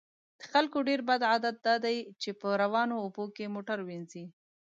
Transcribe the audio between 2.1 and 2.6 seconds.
چې په